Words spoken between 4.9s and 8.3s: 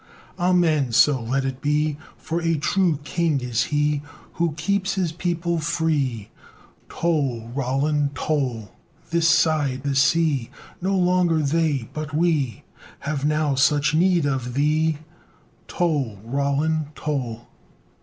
his people free. Toll! Roland,